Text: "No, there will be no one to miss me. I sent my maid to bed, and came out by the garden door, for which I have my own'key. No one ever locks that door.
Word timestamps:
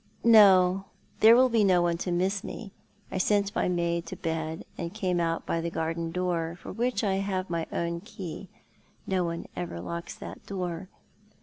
"No, 0.23 0.85
there 1.19 1.35
will 1.35 1.49
be 1.49 1.63
no 1.63 1.83
one 1.83 1.97
to 1.99 2.11
miss 2.11 2.43
me. 2.43 2.71
I 3.11 3.19
sent 3.19 3.53
my 3.55 3.67
maid 3.67 4.07
to 4.07 4.15
bed, 4.15 4.65
and 4.75 4.91
came 4.91 5.19
out 5.19 5.45
by 5.45 5.61
the 5.61 5.69
garden 5.69 6.11
door, 6.11 6.57
for 6.59 6.71
which 6.71 7.03
I 7.03 7.17
have 7.17 7.51
my 7.51 7.67
own'key. 7.71 8.47
No 9.05 9.23
one 9.23 9.45
ever 9.55 9.79
locks 9.79 10.15
that 10.15 10.43
door. 10.47 10.89